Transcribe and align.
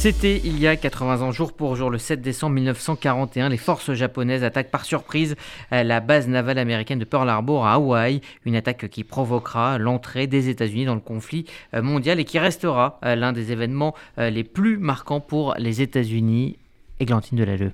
C'était 0.00 0.40
il 0.42 0.58
y 0.58 0.66
a 0.66 0.76
80 0.76 1.20
ans, 1.20 1.30
jour 1.30 1.52
pour 1.52 1.76
jour, 1.76 1.90
le 1.90 1.98
7 1.98 2.22
décembre 2.22 2.54
1941. 2.54 3.50
Les 3.50 3.58
forces 3.58 3.92
japonaises 3.92 4.42
attaquent 4.42 4.70
par 4.70 4.86
surprise 4.86 5.36
la 5.70 6.00
base 6.00 6.26
navale 6.26 6.56
américaine 6.56 6.98
de 6.98 7.04
Pearl 7.04 7.28
Harbor 7.28 7.66
à 7.66 7.74
Hawaï. 7.74 8.22
Une 8.46 8.56
attaque 8.56 8.88
qui 8.88 9.04
provoquera 9.04 9.76
l'entrée 9.76 10.26
des 10.26 10.48
États-Unis 10.48 10.86
dans 10.86 10.94
le 10.94 11.02
conflit 11.02 11.44
euh, 11.74 11.82
mondial 11.82 12.18
et 12.18 12.24
qui 12.24 12.38
restera 12.38 12.98
euh, 13.04 13.14
l'un 13.14 13.34
des 13.34 13.52
événements 13.52 13.94
euh, 14.16 14.30
les 14.30 14.42
plus 14.42 14.78
marquants 14.78 15.20
pour 15.20 15.54
les 15.58 15.82
États-Unis. 15.82 16.56
Églantine 17.00 17.38
Delalleux. 17.38 17.72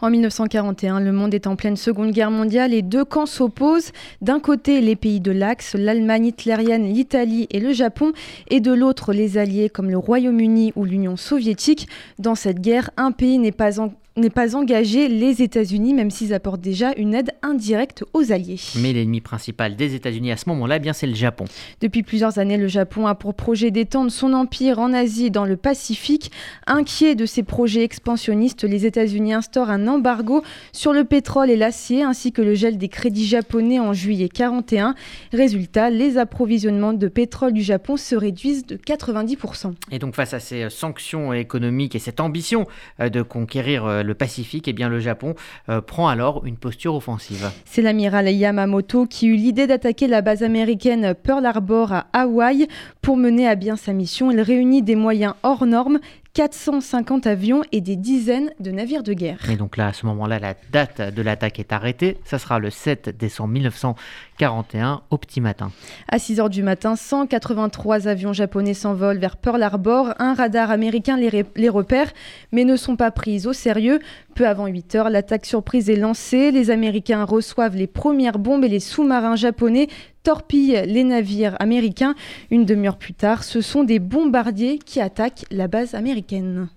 En 0.00 0.10
1941, 0.10 1.00
le 1.00 1.10
monde 1.10 1.34
est 1.34 1.46
en 1.46 1.56
pleine 1.56 1.76
Seconde 1.76 2.12
Guerre 2.12 2.30
mondiale 2.30 2.72
et 2.72 2.82
deux 2.82 3.04
camps 3.04 3.26
s'opposent. 3.26 3.92
D'un 4.20 4.38
côté, 4.38 4.80
les 4.80 4.94
pays 4.94 5.20
de 5.20 5.32
l'Axe, 5.32 5.74
l'Allemagne 5.74 6.26
hitlérienne, 6.26 6.84
l'Italie 6.84 7.48
et 7.50 7.58
le 7.58 7.72
Japon, 7.72 8.12
et 8.48 8.60
de 8.60 8.72
l'autre, 8.72 9.12
les 9.12 9.38
alliés 9.38 9.68
comme 9.68 9.90
le 9.90 9.98
Royaume-Uni 9.98 10.72
ou 10.76 10.84
l'Union 10.84 11.16
soviétique. 11.16 11.88
Dans 12.18 12.34
cette 12.34 12.60
guerre, 12.60 12.90
un 12.96 13.10
pays 13.10 13.38
n'est 13.38 13.52
pas 13.52 13.80
en 13.80 13.92
n'est 14.18 14.30
pas 14.30 14.56
engagé 14.56 15.08
les 15.08 15.42
États-Unis, 15.42 15.94
même 15.94 16.10
s'ils 16.10 16.34
apportent 16.34 16.60
déjà 16.60 16.92
une 16.96 17.14
aide 17.14 17.30
indirecte 17.42 18.04
aux 18.12 18.32
Alliés. 18.32 18.60
Mais 18.76 18.92
l'ennemi 18.92 19.20
principal 19.20 19.76
des 19.76 19.94
États-Unis 19.94 20.32
à 20.32 20.36
ce 20.36 20.48
moment-là, 20.48 20.76
eh 20.76 20.80
bien 20.80 20.92
c'est 20.92 21.06
le 21.06 21.14
Japon. 21.14 21.44
Depuis 21.80 22.02
plusieurs 22.02 22.38
années, 22.38 22.56
le 22.56 22.68
Japon 22.68 23.06
a 23.06 23.14
pour 23.14 23.34
projet 23.34 23.70
d'étendre 23.70 24.10
son 24.10 24.32
empire 24.32 24.78
en 24.78 24.92
Asie 24.92 25.26
et 25.26 25.30
dans 25.30 25.44
le 25.44 25.56
Pacifique. 25.56 26.30
Inquiet 26.66 27.14
de 27.14 27.26
ces 27.26 27.42
projets 27.42 27.82
expansionnistes, 27.82 28.64
les 28.64 28.86
États-Unis 28.86 29.32
instaurent 29.32 29.70
un 29.70 29.86
embargo 29.88 30.42
sur 30.72 30.92
le 30.92 31.04
pétrole 31.04 31.50
et 31.50 31.56
l'acier, 31.56 32.02
ainsi 32.02 32.32
que 32.32 32.42
le 32.42 32.54
gel 32.54 32.78
des 32.78 32.88
crédits 32.88 33.26
japonais 33.26 33.80
en 33.80 33.92
juillet 33.92 34.28
41. 34.28 34.94
Résultat, 35.32 35.90
les 35.90 36.18
approvisionnements 36.18 36.92
de 36.92 37.08
pétrole 37.08 37.52
du 37.52 37.62
Japon 37.62 37.96
se 37.96 38.14
réduisent 38.14 38.66
de 38.66 38.76
90%. 38.76 39.74
Et 39.90 39.98
donc 39.98 40.14
face 40.14 40.34
à 40.34 40.40
ces 40.40 40.70
sanctions 40.70 41.32
économiques 41.32 41.94
et 41.94 41.98
cette 41.98 42.20
ambition 42.20 42.66
euh, 43.00 43.08
de 43.08 43.22
conquérir 43.22 43.86
euh, 43.86 44.02
le 44.08 44.14
Pacifique, 44.14 44.66
et 44.66 44.70
eh 44.70 44.74
bien 44.74 44.88
le 44.88 44.98
Japon 44.98 45.34
euh, 45.68 45.80
prend 45.80 46.08
alors 46.08 46.44
une 46.44 46.56
posture 46.56 46.96
offensive. 46.96 47.50
C'est 47.64 47.82
l'amiral 47.82 48.28
Yamamoto 48.28 49.06
qui 49.06 49.28
eut 49.28 49.36
l'idée 49.36 49.68
d'attaquer 49.68 50.08
la 50.08 50.22
base 50.22 50.42
américaine 50.42 51.14
Pearl 51.14 51.46
Harbor 51.46 51.92
à 51.92 52.06
Hawaï. 52.12 52.66
Pour 53.02 53.16
mener 53.16 53.46
à 53.46 53.54
bien 53.54 53.76
sa 53.76 53.92
mission, 53.92 54.32
il 54.32 54.40
réunit 54.40 54.82
des 54.82 54.96
moyens 54.96 55.34
hors 55.42 55.66
normes 55.66 56.00
450 56.38 57.26
avions 57.26 57.62
et 57.72 57.80
des 57.80 57.96
dizaines 57.96 58.52
de 58.60 58.70
navires 58.70 59.02
de 59.02 59.12
guerre. 59.12 59.50
Et 59.50 59.56
donc 59.56 59.76
là, 59.76 59.88
à 59.88 59.92
ce 59.92 60.06
moment-là, 60.06 60.38
la 60.38 60.54
date 60.70 61.12
de 61.12 61.20
l'attaque 61.20 61.58
est 61.58 61.72
arrêtée. 61.72 62.16
Ça 62.22 62.38
sera 62.38 62.60
le 62.60 62.70
7 62.70 63.08
décembre 63.18 63.54
1941 63.54 65.02
au 65.10 65.18
petit 65.18 65.40
matin. 65.40 65.72
À 66.06 66.20
6 66.20 66.36
h 66.36 66.48
du 66.48 66.62
matin, 66.62 66.94
183 66.94 68.06
avions 68.06 68.32
japonais 68.32 68.74
s'envolent 68.74 69.18
vers 69.18 69.36
Pearl 69.36 69.60
Harbor. 69.60 70.14
Un 70.20 70.34
radar 70.34 70.70
américain 70.70 71.16
les, 71.16 71.44
les 71.56 71.68
repère, 71.68 72.12
mais 72.52 72.62
ne 72.62 72.76
sont 72.76 72.94
pas 72.94 73.10
pris 73.10 73.48
au 73.48 73.52
sérieux. 73.52 73.98
Peu 74.36 74.46
avant 74.46 74.68
8 74.68 74.94
h 74.94 75.10
l'attaque 75.10 75.44
surprise 75.44 75.90
est 75.90 75.96
lancée. 75.96 76.52
Les 76.52 76.70
Américains 76.70 77.24
reçoivent 77.24 77.74
les 77.74 77.88
premières 77.88 78.38
bombes 78.38 78.62
et 78.62 78.68
les 78.68 78.78
sous-marins 78.78 79.34
japonais 79.34 79.88
torpillent 80.28 80.82
les 80.84 81.04
navires 81.04 81.56
américains. 81.58 82.14
Une 82.50 82.66
demi-heure 82.66 82.98
plus 82.98 83.14
tard, 83.14 83.44
ce 83.44 83.62
sont 83.62 83.82
des 83.82 83.98
bombardiers 83.98 84.78
qui 84.78 85.00
attaquent 85.00 85.46
la 85.50 85.68
base 85.68 85.94
américaine. 85.94 86.68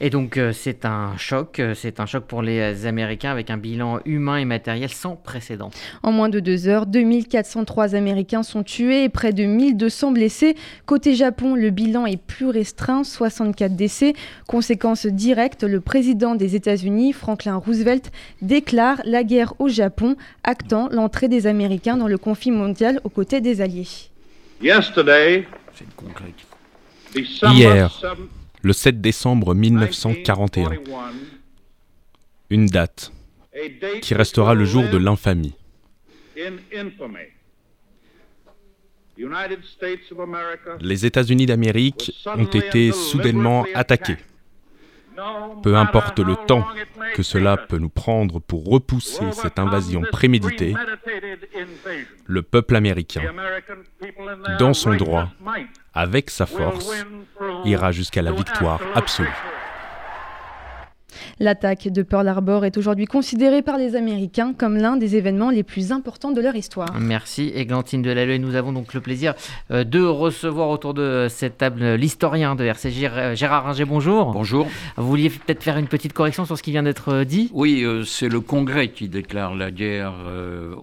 Et 0.00 0.10
donc 0.10 0.36
euh, 0.36 0.52
c'est 0.52 0.84
un 0.84 1.16
choc, 1.16 1.60
euh, 1.60 1.72
c'est 1.74 2.00
un 2.00 2.06
choc 2.06 2.24
pour 2.24 2.42
les 2.42 2.58
euh, 2.58 2.88
Américains 2.88 3.30
avec 3.30 3.48
un 3.48 3.56
bilan 3.56 4.00
humain 4.04 4.38
et 4.38 4.44
matériel 4.44 4.90
sans 4.90 5.14
précédent. 5.14 5.70
En 6.02 6.10
moins 6.10 6.28
de 6.28 6.40
deux 6.40 6.66
heures, 6.66 6.86
2403 6.86 7.94
Américains 7.94 8.42
sont 8.42 8.64
tués 8.64 9.04
et 9.04 9.08
près 9.08 9.32
de 9.32 9.44
1200 9.44 10.10
blessés. 10.10 10.56
Côté 10.84 11.14
Japon, 11.14 11.54
le 11.54 11.70
bilan 11.70 12.06
est 12.06 12.20
plus 12.20 12.48
restreint, 12.48 13.04
64 13.04 13.76
décès. 13.76 14.14
Conséquence 14.48 15.06
directe, 15.06 15.62
le 15.62 15.80
président 15.80 16.34
des 16.34 16.56
États-Unis, 16.56 17.12
Franklin 17.12 17.56
Roosevelt, 17.56 18.10
déclare 18.42 19.00
la 19.04 19.22
guerre 19.22 19.54
au 19.60 19.68
Japon, 19.68 20.16
actant 20.42 20.88
l'entrée 20.90 21.28
des 21.28 21.46
Américains 21.46 21.96
dans 21.96 22.08
le 22.08 22.18
conflit 22.18 22.50
mondial 22.50 23.00
aux 23.04 23.10
côtés 23.10 23.40
des 23.40 23.60
Alliés. 23.60 23.86
Hier, 27.20 28.02
le 28.64 28.72
7 28.72 29.00
décembre 29.00 29.54
1941. 29.54 30.70
Une 32.50 32.66
date 32.66 33.12
qui 34.02 34.14
restera 34.14 34.54
le 34.54 34.64
jour 34.64 34.88
de 34.88 34.96
l'infamie. 34.96 35.54
Les 40.80 41.06
États-Unis 41.06 41.46
d'Amérique 41.46 42.12
ont 42.26 42.44
été 42.46 42.90
soudainement 42.92 43.66
attaqués. 43.74 44.16
Peu 45.62 45.76
importe 45.76 46.18
le 46.18 46.36
temps 46.36 46.66
que 47.14 47.22
cela 47.22 47.56
peut 47.56 47.78
nous 47.78 47.88
prendre 47.88 48.40
pour 48.40 48.64
repousser 48.66 49.32
cette 49.32 49.58
invasion 49.58 50.02
préméditée, 50.10 50.74
le 52.26 52.42
peuple 52.42 52.76
américain, 52.76 53.22
dans 54.58 54.74
son 54.74 54.94
droit, 54.94 55.28
avec 55.92 56.30
sa 56.30 56.46
force, 56.46 57.04
ira 57.64 57.92
jusqu'à 57.92 58.22
la 58.22 58.32
victoire 58.32 58.80
absolue. 58.94 59.28
L'attaque 61.40 61.88
de 61.88 62.02
Pearl 62.02 62.28
Harbor 62.28 62.64
est 62.64 62.76
aujourd'hui 62.76 63.06
considérée 63.06 63.62
par 63.62 63.76
les 63.76 63.96
Américains 63.96 64.54
comme 64.56 64.76
l'un 64.76 64.96
des 64.96 65.16
événements 65.16 65.50
les 65.50 65.64
plus 65.64 65.90
importants 65.90 66.30
de 66.30 66.40
leur 66.40 66.54
histoire. 66.54 66.94
Merci 67.00 67.50
Églantine 67.54 68.02
Delalleux. 68.02 68.38
Nous 68.38 68.54
avons 68.54 68.72
donc 68.72 68.94
le 68.94 69.00
plaisir 69.00 69.34
euh, 69.70 69.82
de 69.82 70.00
recevoir 70.00 70.68
autour 70.68 70.94
de 70.94 71.26
cette 71.28 71.58
table 71.58 71.94
l'historien 71.94 72.54
de 72.54 72.64
RCJ, 72.64 73.04
euh, 73.04 73.34
Gérard 73.34 73.64
Ringer. 73.64 73.84
Bonjour. 73.84 74.32
Bonjour. 74.32 74.68
Vous 74.96 75.08
vouliez 75.08 75.30
peut-être 75.30 75.62
faire 75.62 75.76
une 75.76 75.88
petite 75.88 76.12
correction 76.12 76.44
sur 76.44 76.56
ce 76.56 76.62
qui 76.62 76.70
vient 76.70 76.84
d'être 76.84 77.08
euh, 77.08 77.24
dit? 77.24 77.50
Oui, 77.52 77.84
c'est 78.06 78.28
le 78.28 78.40
Congrès 78.40 78.88
qui 78.88 79.08
déclare 79.08 79.54
la 79.54 79.70
guerre 79.70 80.14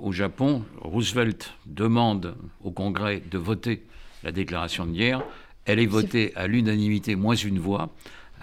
au 0.01 0.11
Japon. 0.11 0.63
Roosevelt 0.81 1.53
demande 1.65 2.35
au 2.63 2.71
Congrès 2.71 3.21
de 3.31 3.37
voter 3.37 3.83
la 4.23 4.31
déclaration 4.31 4.85
de 4.85 4.91
guerre. 4.91 5.23
Elle 5.65 5.79
est 5.79 5.85
votée 5.85 6.33
à 6.35 6.47
l'unanimité, 6.47 7.15
moins 7.15 7.35
une 7.35 7.59
voix. 7.59 7.89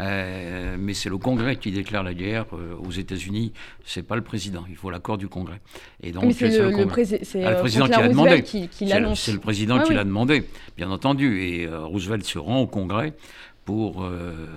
Euh, 0.01 0.77
mais 0.79 0.95
c'est 0.95 1.09
le 1.09 1.19
Congrès 1.19 1.57
qui 1.57 1.71
déclare 1.73 2.03
la 2.03 2.15
guerre 2.15 2.47
euh, 2.53 2.77
aux 2.77 2.91
États-Unis. 2.91 3.53
C'est 3.85 4.03
pas 4.03 4.17
le 4.17 4.23
président. 4.23 4.65
Il 4.69 4.77
faut 4.77 4.91
l'accord 4.91 5.19
du 5.19 5.29
Congrès. 5.29 5.61
Et 6.03 6.13
donc 6.13 6.33
c'est 6.33 6.49
le, 6.49 6.71
le, 6.71 6.77
ah, 7.45 7.51
le, 7.51 7.57
président 7.59 7.87
qui 7.87 7.91
l'a 8.01 8.09
demandé. 8.09 8.45
c'est 9.17 9.33
le, 9.33 9.39
président 9.39 9.81
qui 9.83 9.95
l'a 9.95 10.05
demandé, 10.05 10.45
bien 10.77 10.91
entendu. 10.91 11.43
Et 11.43 11.67
euh, 11.67 11.85
Roosevelt 11.85 12.25
se 12.25 12.39
rend 12.39 12.61
au 12.61 12.67
Congrès 12.67 13.15
pour 13.65 14.11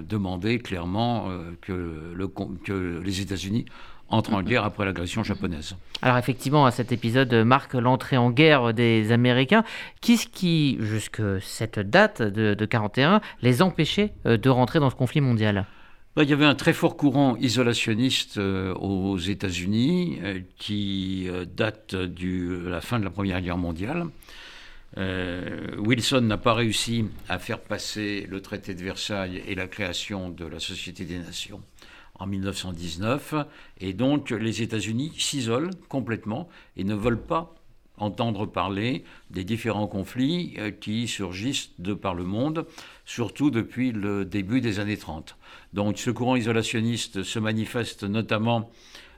demander 0.07 0.59
clairement 0.59 1.28
que, 1.59 2.16
que 2.63 3.01
les 3.03 3.19
États-Unis 3.19 3.66
entre 4.11 4.33
en 4.33 4.44
guerre 4.44 4.63
après 4.63 4.85
l'agression 4.85 5.23
japonaise. 5.23 5.75
Alors 6.01 6.17
effectivement, 6.17 6.69
cet 6.72 6.91
épisode 6.91 7.33
marque 7.33 7.73
l'entrée 7.73 8.17
en 8.17 8.29
guerre 8.29 8.73
des 8.73 9.11
Américains. 9.11 9.63
Qu'est-ce 10.01 10.27
qui, 10.27 10.77
jusque 10.79 11.22
cette 11.41 11.79
date 11.79 12.21
de, 12.21 12.53
de 12.53 12.66
41, 12.66 13.21
les 13.41 13.61
empêchait 13.61 14.13
euh, 14.25 14.38
de 14.38 14.50
rentrer 14.50 14.79
dans 14.79 14.89
ce 14.89 14.95
conflit 14.95 15.21
mondial? 15.21 15.66
Bah, 16.16 16.23
il 16.23 16.29
y 16.29 16.33
avait 16.33 16.45
un 16.45 16.55
très 16.55 16.73
fort 16.73 16.97
courant 16.97 17.38
isolationniste 17.38 18.38
euh, 18.38 18.73
aux 18.73 19.17
États-Unis 19.17 20.19
euh, 20.23 20.39
qui 20.57 21.29
date 21.55 21.95
de 21.95 22.67
la 22.67 22.81
fin 22.81 23.00
de 23.00 23.05
la 23.05 23.11
Première 23.11 23.41
Guerre 23.41 23.57
mondiale. 23.57 24.05
Wilson 24.97 26.19
n'a 26.19 26.38
pas 26.38 26.53
réussi 26.53 27.05
à 27.29 27.39
faire 27.39 27.59
passer 27.59 28.27
le 28.29 28.41
traité 28.41 28.73
de 28.75 28.83
Versailles 28.83 29.41
et 29.47 29.55
la 29.55 29.67
création 29.67 30.29
de 30.29 30.45
la 30.45 30.59
Société 30.59 31.05
des 31.05 31.17
Nations 31.17 31.61
en 32.21 32.27
1919, 32.27 33.33
et 33.79 33.93
donc 33.93 34.29
les 34.29 34.61
États-Unis 34.61 35.11
s'isolent 35.17 35.71
complètement 35.89 36.47
et 36.77 36.83
ne 36.83 36.93
veulent 36.93 37.21
pas 37.21 37.55
entendre 37.97 38.45
parler 38.45 39.03
des 39.29 39.43
différents 39.43 39.87
conflits 39.87 40.55
euh, 40.57 40.71
qui 40.71 41.07
surgissent 41.07 41.71
de 41.79 41.93
par 41.93 42.13
le 42.13 42.23
monde, 42.23 42.65
surtout 43.05 43.51
depuis 43.51 43.91
le 43.91 44.25
début 44.25 44.61
des 44.61 44.79
années 44.79 44.97
30. 44.97 45.35
Donc 45.73 45.97
ce 45.97 46.12
courant 46.12 46.35
isolationniste 46.35 47.23
se 47.23 47.39
manifeste 47.39 48.03
notamment 48.03 48.71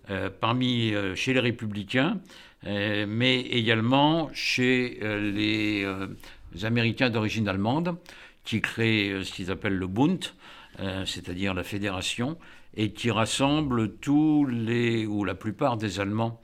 euh, 0.09 0.29
parmi, 0.29 0.93
euh, 0.93 1.15
chez 1.15 1.33
les 1.33 1.39
républicains, 1.39 2.19
mais 2.65 3.41
également 3.41 4.29
chez 4.31 4.97
les 5.01 5.85
Américains 6.63 7.09
d'origine 7.09 7.49
allemande, 7.49 7.97
qui 8.45 8.61
créent 8.61 9.21
ce 9.21 9.33
qu'ils 9.33 9.51
appellent 9.51 9.75
le 9.75 9.87
Bund, 9.87 10.23
c'est-à-dire 11.05 11.53
la 11.53 11.63
fédération, 11.63 12.37
et 12.75 12.91
qui 12.91 13.11
rassemble 13.11 13.95
tous 13.97 14.45
les, 14.45 15.05
ou 15.05 15.23
la 15.23 15.35
plupart 15.35 15.77
des 15.77 15.99
Allemands 15.99 16.41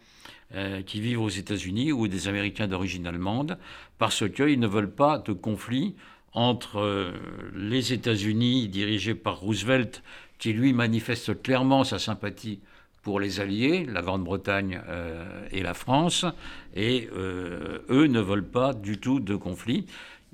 euh, 0.56 0.82
qui 0.82 1.00
vivent 1.00 1.22
aux 1.22 1.30
États-Unis 1.30 1.92
ou 1.92 2.08
des 2.08 2.28
Américains 2.28 2.68
d'origine 2.68 3.06
allemande, 3.06 3.58
parce 3.98 4.28
qu'ils 4.28 4.60
ne 4.60 4.68
veulent 4.68 4.90
pas 4.90 5.20
de 5.20 5.32
conflit 5.34 5.96
entre 6.34 6.80
euh, 6.80 7.12
les 7.56 7.94
États-Unis 7.94 8.68
dirigés 8.68 9.16
par 9.16 9.40
Roosevelt, 9.40 10.02
qui 10.38 10.54
lui 10.54 10.74
manifeste 10.74 11.42
clairement 11.42 11.84
sa 11.84 12.00
sympathie 12.00 12.62
pour 13.04 13.20
les 13.20 13.40
Alliés, 13.40 13.86
la 13.86 14.02
Grande-Bretagne 14.02 14.82
euh, 14.88 15.48
et 15.52 15.62
la 15.62 15.74
France, 15.74 16.26
et 16.76 17.10
eux 17.14 18.08
ne 18.08 18.20
veulent 18.20 18.50
pas 18.50 18.74
du 18.74 18.98
tout 18.98 19.20
de 19.20 19.36
conflit. 19.36 19.86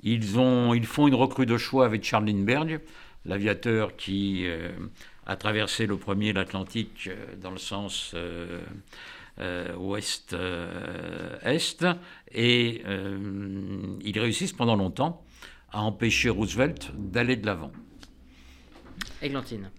Ils, 0.02 0.38
ont, 0.38 0.72
ils 0.74 0.86
font 0.86 1.08
une 1.08 1.14
recrue 1.14 1.46
de 1.46 1.56
choix 1.56 1.84
avec 1.84 2.04
Charles 2.04 2.26
Lindbergh, 2.26 2.80
l'aviateur 3.24 3.96
qui 3.96 4.46
a 5.26 5.36
traversé 5.36 5.86
le 5.86 5.96
premier 5.96 6.32
l'Atlantique 6.32 7.10
dans 7.40 7.50
le 7.50 7.58
sens 7.58 8.14
ouest-est, 9.78 10.36
et 12.32 12.82
ils 14.02 14.18
réussissent 14.18 14.52
pendant 14.52 14.76
longtemps 14.76 15.24
à 15.72 15.82
empêcher 15.82 16.30
Roosevelt 16.30 16.92
d'aller 16.96 17.36
de 17.36 17.46
l'avant. 17.46 17.72
Églantine. 19.20 19.70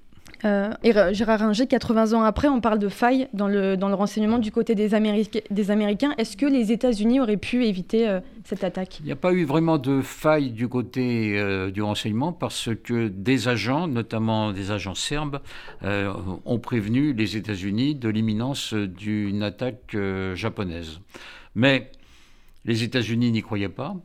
Euh, 0.45 0.71
et 0.83 0.93
Gérard 1.13 1.39
Ringer, 1.39 1.65
80 1.67 2.13
ans 2.13 2.21
après, 2.21 2.47
on 2.47 2.61
parle 2.61 2.79
de 2.79 2.89
failles 2.89 3.27
dans 3.33 3.47
le, 3.47 3.75
renseignement 3.81 4.37
du 4.37 4.51
côté 4.51 4.75
des, 4.75 4.93
Américains. 4.93 6.13
Est-ce 6.17 6.37
que 6.37 6.45
les 6.45 6.71
États-Unis 6.71 7.19
auraient 7.19 7.37
pu 7.37 7.65
éviter 7.65 8.07
euh, 8.07 8.19
cette 8.43 8.63
attaque? 8.63 8.99
Il 8.99 9.05
n'y 9.05 9.11
a 9.11 9.17
pas 9.17 9.33
eu 9.33 9.45
vraiment 9.45 9.77
de 9.77 10.01
failles 10.01 10.51
du 10.51 10.67
côté 10.67 11.39
euh, 11.39 11.71
du 11.71 11.81
renseignement 11.81 12.31
parce 12.33 12.69
que 12.83 13.07
des 13.07 13.47
agents, 13.47 13.87
notamment 13.87 14.51
des 14.51 14.71
agents 14.71 14.95
serbes, 14.95 15.39
ont 15.83 16.59
prévenu 16.59 17.13
les 17.13 17.37
États-Unis 17.37 17.95
de 17.95 18.09
l'imminence 18.09 18.73
d'une 18.73 19.43
attaque 19.43 19.95
japonaise. 20.35 20.99
Mais 21.55 21.91
les 22.65 22.83
États-Unis 22.83 23.31
n'y 23.31 23.41
croyaient 23.41 23.69
pas. 23.69 23.95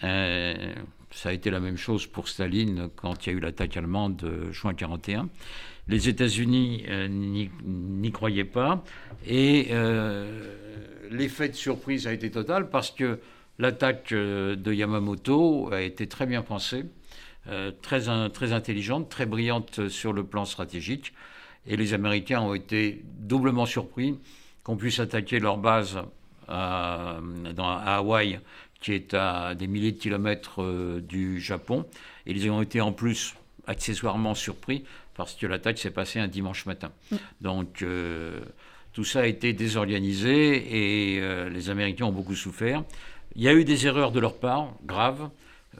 ça 0.00 1.28
a 1.28 1.32
été 1.32 1.50
la 1.50 1.60
même 1.60 1.76
chose 1.76 2.06
pour 2.06 2.28
Staline 2.28 2.88
quand 2.96 3.26
il 3.26 3.30
y 3.30 3.34
a 3.34 3.36
eu 3.36 3.40
l'attaque 3.40 3.76
allemande 3.76 4.16
de 4.16 4.50
juin 4.52 4.72
1941. 4.72 5.28
Les 5.90 6.08
États-Unis 6.08 6.84
euh, 6.88 7.08
n'y 7.08 8.12
croyaient 8.12 8.44
pas. 8.44 8.84
Et 9.26 9.68
euh, 9.72 10.54
l'effet 11.10 11.48
de 11.48 11.56
surprise 11.56 12.06
a 12.06 12.12
été 12.12 12.30
total 12.30 12.70
parce 12.70 12.92
que 12.92 13.18
l'attaque 13.58 14.12
euh, 14.12 14.54
de 14.54 14.72
Yamamoto 14.72 15.68
a 15.72 15.82
été 15.82 16.06
très 16.06 16.26
bien 16.26 16.42
pensée, 16.42 16.84
très, 17.82 18.28
très 18.28 18.52
intelligente, 18.52 19.08
très 19.08 19.26
brillante 19.26 19.88
sur 19.88 20.12
le 20.12 20.22
plan 20.22 20.44
stratégique. 20.44 21.12
Et 21.66 21.76
les 21.76 21.94
Américains 21.94 22.40
ont 22.40 22.54
été 22.54 23.02
doublement 23.18 23.66
surpris 23.66 24.16
qu'on 24.62 24.76
puisse 24.76 25.00
attaquer 25.00 25.40
leur 25.40 25.58
base 25.58 25.98
à, 26.46 27.18
à 27.58 27.96
Hawaï, 27.96 28.38
qui 28.80 28.92
est 28.92 29.14
à 29.14 29.56
des 29.56 29.66
milliers 29.66 29.90
de 29.90 29.98
kilomètres 29.98 31.00
du 31.00 31.40
Japon. 31.40 31.86
Et 32.26 32.32
ils 32.32 32.48
ont 32.50 32.62
été 32.62 32.80
en 32.80 32.92
plus 32.92 33.34
accessoirement 33.66 34.34
surpris 34.34 34.84
parce 35.20 35.34
que 35.34 35.46
l'attaque 35.46 35.76
s'est 35.76 35.90
passée 35.90 36.18
un 36.18 36.28
dimanche 36.28 36.64
matin. 36.64 36.92
Mm. 37.10 37.16
Donc 37.42 37.82
euh, 37.82 38.40
tout 38.94 39.04
ça 39.04 39.20
a 39.20 39.26
été 39.26 39.52
désorganisé 39.52 41.16
et 41.16 41.20
euh, 41.20 41.50
les 41.50 41.68
Américains 41.68 42.06
ont 42.06 42.12
beaucoup 42.12 42.34
souffert. 42.34 42.84
Il 43.36 43.42
y 43.42 43.48
a 43.48 43.52
eu 43.52 43.64
des 43.64 43.86
erreurs 43.86 44.12
de 44.12 44.18
leur 44.18 44.38
part, 44.38 44.72
graves, 44.82 45.28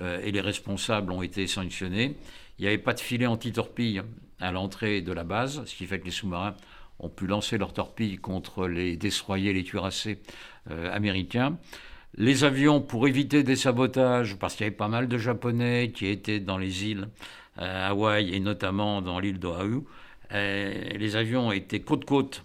euh, 0.02 0.20
et 0.22 0.31
les 0.31 0.42
responsables 0.42 1.10
ont 1.10 1.22
été 1.22 1.46
sanctionnés. 1.46 2.16
Il 2.58 2.62
n'y 2.62 2.69
avait 2.69 2.76
pas 2.76 2.92
de 2.92 3.00
filet 3.00 3.25
anti-torpille 3.25 4.02
à 4.40 4.52
l'entrée 4.52 5.00
de 5.00 5.12
la 5.12 5.25
base, 5.25 5.64
ce 5.64 5.75
qui 5.75 5.87
fait 5.87 6.00
que 6.00 6.04
les 6.04 6.10
sous-marins 6.10 6.54
ont 6.98 7.08
pu 7.08 7.26
lancer 7.26 7.56
leurs 7.56 7.72
torpilles 7.72 8.19
contre 8.19 8.69
les 8.69 8.98
destroyers, 8.98 9.54
les 9.54 9.64
cuirassés 9.64 10.20
américains. 10.69 11.56
Les 12.19 12.44
avions, 12.44 12.82
pour 12.82 13.08
éviter 13.08 13.42
des 13.42 13.56
sabotages, 13.56 14.37
parce 14.37 14.54
qu'il 14.54 14.64
y 14.64 14.66
avait 14.66 14.76
pas 14.76 14.88
mal 14.88 15.08
de 15.08 15.16
Japonais 15.16 15.92
qui 15.94 16.06
étaient 16.08 16.40
dans 16.40 16.58
les 16.58 16.84
îles 16.84 17.08
à 17.61 17.89
Hawaï 17.89 18.35
et 18.35 18.41
notamment 18.41 19.03
dans 19.03 19.19
l'île 19.19 19.39
d'Oahu, 19.39 19.83
euh, 20.33 20.75
les 20.97 21.17
avions 21.17 21.53
étaient 21.53 21.81
côte-côte, 21.81 22.45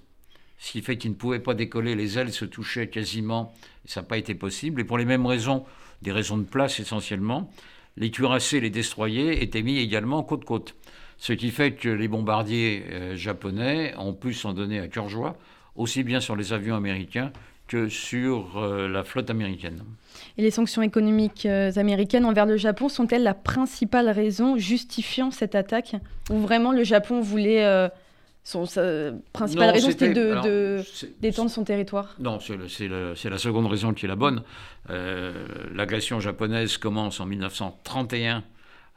ce 0.58 0.72
qui 0.72 0.82
fait 0.82 0.98
qu'ils 0.98 1.12
ne 1.12 1.16
pouvaient 1.16 1.40
pas 1.40 1.54
décoller, 1.54 1.96
les 1.96 2.18
ailes 2.18 2.32
se 2.32 2.46
touchaient 2.46 2.90
quasiment, 2.90 3.54
et 3.86 3.90
ça 3.90 4.02
n'a 4.02 4.08
pas 4.08 4.18
été 4.18 4.36
possible. 4.36 4.82
Et 4.82 4.84
pour 4.84 4.98
les 4.98 5.06
mêmes 5.06 5.26
raisons, 5.26 5.66
des 6.02 6.12
raisons 6.12 6.38
de 6.38 6.44
place 6.44 6.80
essentiellement, 6.80 7.52
les 7.98 8.12
cuirassés, 8.12 8.60
les 8.60 8.70
destroyers 8.70 9.42
étaient 9.42 9.62
mis 9.62 9.78
également 9.78 10.24
côte-côte. 10.24 10.76
Ce 11.18 11.34
qui 11.34 11.52
fait 11.52 11.74
que 11.74 11.88
les 11.88 12.08
bombardiers 12.08 12.84
euh, 12.92 13.16
japonais 13.16 13.94
ont 13.98 14.14
pu 14.14 14.34
s'en 14.34 14.54
donner 14.54 14.80
à 14.80 14.88
cœur 14.88 15.08
joie, 15.08 15.38
aussi 15.76 16.04
bien 16.04 16.20
sur 16.20 16.36
les 16.36 16.52
avions 16.52 16.76
américains 16.76 17.32
que 17.68 17.90
sur 17.90 18.58
euh, 18.58 18.88
la 18.88 19.04
flotte 19.04 19.30
américaine. 19.30 19.84
Et 20.38 20.42
les 20.42 20.52
sanctions 20.52 20.82
économiques 20.82 21.46
euh, 21.46 21.72
américaines 21.78 22.26
envers 22.26 22.46
le 22.46 22.58
Japon 22.58 22.90
sont-elles 22.90 23.24
la 23.24 23.34
principale 23.34 24.10
raison 24.10 24.58
justifiant 24.58 25.32
cette 25.32 25.56
attaque 25.56 25.96
Ou 26.30 26.40
vraiment 26.40 26.72
le 26.72 26.84
Japon 26.84 27.22
voulait... 27.22 27.66
Euh, 27.66 27.90
son, 28.48 28.68
sa 28.68 29.12
principale 29.34 29.72
raison, 29.72 29.90
c'était 29.90 30.14
d'étendre 31.20 31.50
son 31.50 31.64
territoire? 31.64 32.14
Non, 32.20 32.38
c'est 32.40 32.88
la 33.30 33.38
seconde 33.40 33.66
raison 33.66 33.92
qui 33.92 34.06
est 34.06 34.08
la 34.08 34.16
bonne. 34.16 34.44
L'agression 35.74 36.20
japonaise 36.20 36.78
commence 36.78 37.20
en 37.20 37.26
1931 37.26 38.44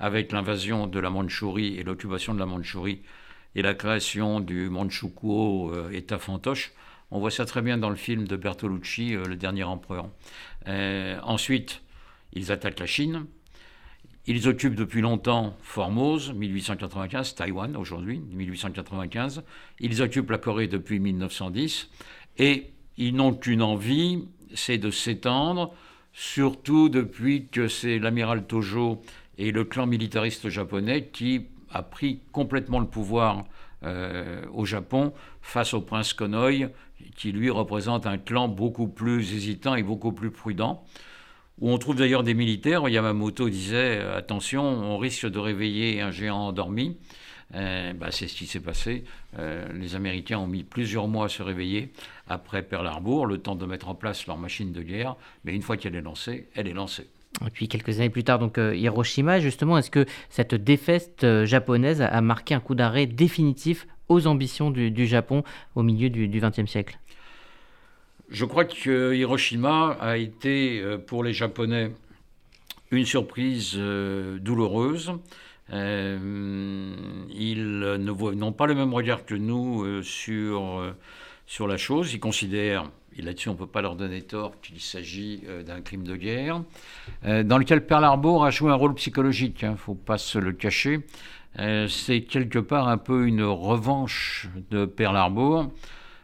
avec 0.00 0.32
l'invasion 0.32 0.86
de 0.86 1.00
la 1.00 1.08
Mandchourie 1.08 1.78
et 1.78 1.82
l'occupation 1.82 2.34
de 2.34 2.40
la 2.40 2.44
Mandchourie 2.44 3.00
et 3.54 3.62
la 3.62 3.72
création 3.72 4.40
du 4.40 4.68
Manchukuo, 4.68 5.72
État 5.92 6.18
fantoche. 6.18 6.74
On 7.10 7.20
voit 7.20 7.30
ça 7.30 7.46
très 7.46 7.62
bien 7.62 7.78
dans 7.78 7.88
le 7.90 7.96
film 7.96 8.26
de 8.26 8.36
Bertolucci, 8.36 9.14
euh, 9.14 9.24
Le 9.24 9.36
Dernier 9.36 9.64
Empereur. 9.64 10.10
Euh, 10.66 11.18
ensuite, 11.22 11.82
ils 12.34 12.52
attaquent 12.52 12.80
la 12.80 12.86
Chine. 12.86 13.26
Ils 14.26 14.46
occupent 14.46 14.74
depuis 14.74 15.00
longtemps 15.00 15.56
Formose, 15.62 16.34
1895, 16.34 17.34
Taïwan 17.34 17.76
aujourd'hui, 17.76 18.20
1895. 18.30 19.42
Ils 19.80 20.02
occupent 20.02 20.30
la 20.30 20.36
Corée 20.36 20.66
depuis 20.66 21.00
1910. 21.00 21.88
Et 22.36 22.70
ils 22.98 23.14
n'ont 23.14 23.32
qu'une 23.32 23.62
envie, 23.62 24.28
c'est 24.54 24.76
de 24.76 24.90
s'étendre, 24.90 25.74
surtout 26.12 26.90
depuis 26.90 27.46
que 27.46 27.68
c'est 27.68 27.98
l'amiral 27.98 28.46
Tojo 28.46 29.00
et 29.38 29.50
le 29.50 29.64
clan 29.64 29.86
militariste 29.86 30.50
japonais 30.50 31.06
qui 31.06 31.46
a 31.70 31.82
pris 31.82 32.20
complètement 32.32 32.80
le 32.80 32.86
pouvoir 32.86 33.44
euh, 33.84 34.44
au 34.52 34.64
Japon 34.64 35.12
face 35.40 35.72
au 35.72 35.80
prince 35.80 36.12
Konoye 36.12 36.68
qui 37.16 37.32
lui 37.32 37.50
représente 37.50 38.06
un 38.06 38.18
clan 38.18 38.48
beaucoup 38.48 38.88
plus 38.88 39.34
hésitant 39.34 39.74
et 39.74 39.82
beaucoup 39.82 40.12
plus 40.12 40.30
prudent, 40.30 40.84
où 41.60 41.70
on 41.70 41.78
trouve 41.78 41.96
d'ailleurs 41.96 42.22
des 42.22 42.34
militaires. 42.34 42.88
Yamamoto 42.88 43.48
disait 43.48 43.98
euh, 43.98 44.16
attention, 44.16 44.62
on 44.62 44.98
risque 44.98 45.26
de 45.26 45.38
réveiller 45.38 46.00
un 46.00 46.10
géant 46.10 46.46
endormi. 46.46 46.96
Euh, 47.54 47.94
bah, 47.94 48.08
c'est 48.10 48.28
ce 48.28 48.34
qui 48.34 48.46
s'est 48.46 48.60
passé. 48.60 49.04
Euh, 49.38 49.66
les 49.72 49.94
Américains 49.94 50.38
ont 50.38 50.46
mis 50.46 50.64
plusieurs 50.64 51.08
mois 51.08 51.26
à 51.26 51.28
se 51.28 51.42
réveiller 51.42 51.92
après 52.28 52.62
Pearl 52.62 52.86
Harbor, 52.86 53.26
le 53.26 53.38
temps 53.38 53.56
de 53.56 53.64
mettre 53.64 53.88
en 53.88 53.94
place 53.94 54.26
leur 54.26 54.36
machine 54.36 54.72
de 54.72 54.82
guerre. 54.82 55.16
Mais 55.44 55.54
une 55.54 55.62
fois 55.62 55.76
qu'elle 55.76 55.96
est 55.96 56.02
lancée, 56.02 56.48
elle 56.54 56.68
est 56.68 56.74
lancée. 56.74 57.08
Et 57.46 57.50
puis 57.50 57.68
quelques 57.68 57.98
années 58.00 58.10
plus 58.10 58.24
tard, 58.24 58.38
donc 58.38 58.58
Hiroshima, 58.58 59.38
justement, 59.40 59.78
est-ce 59.78 59.90
que 59.90 60.06
cette 60.28 60.54
défaite 60.54 61.24
japonaise 61.44 62.02
a 62.02 62.20
marqué 62.20 62.54
un 62.54 62.60
coup 62.60 62.74
d'arrêt 62.74 63.06
définitif 63.06 63.86
aux 64.08 64.26
ambitions 64.26 64.70
du, 64.70 65.06
Japon 65.06 65.42
au 65.74 65.82
milieu 65.82 66.10
du 66.10 66.28
XXe 66.28 66.70
siècle 66.70 66.98
Je 68.28 68.44
crois 68.44 68.64
que 68.64 69.14
Hiroshima 69.14 69.96
a 70.00 70.16
été 70.16 70.80
euh, 70.80 70.98
pour 70.98 71.24
les 71.24 71.32
Japonais 71.32 71.92
une 72.90 73.06
surprise 73.06 73.74
euh, 73.76 74.38
douloureuse. 74.38 75.12
Euh, 75.70 76.94
ils 77.30 77.62
n'ont 77.62 78.52
pas 78.52 78.66
le 78.66 78.74
même 78.74 78.94
regard 78.94 79.26
que 79.26 79.34
nous 79.34 80.02
sur, 80.02 80.94
sur 81.46 81.68
la 81.68 81.76
chose. 81.76 82.14
Ils 82.14 82.20
considèrent, 82.20 82.90
et 83.18 83.20
là-dessus 83.20 83.50
on 83.50 83.52
ne 83.52 83.58
peut 83.58 83.66
pas 83.66 83.82
leur 83.82 83.94
donner 83.94 84.22
tort, 84.22 84.58
qu'il 84.62 84.80
s'agit 84.80 85.42
d'un 85.66 85.82
crime 85.82 86.04
de 86.04 86.16
guerre, 86.16 86.62
dans 87.22 87.58
lequel 87.58 87.84
Pearl 87.84 88.02
Harbor 88.02 88.46
a 88.46 88.50
joué 88.50 88.70
un 88.70 88.76
rôle 88.76 88.94
psychologique, 88.94 89.58
il 89.60 89.66
hein, 89.66 89.72
ne 89.72 89.76
faut 89.76 89.94
pas 89.94 90.16
se 90.16 90.38
le 90.38 90.52
cacher. 90.52 91.00
Euh, 91.58 91.88
c'est 91.88 92.22
quelque 92.22 92.58
part 92.58 92.88
un 92.88 92.98
peu 92.98 93.26
une 93.26 93.42
revanche 93.42 94.48
de 94.70 94.84
Pearl 94.84 95.16
Harbor, 95.16 95.70